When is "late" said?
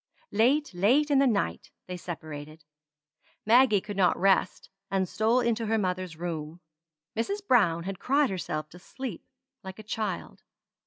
0.31-0.73, 0.73-1.11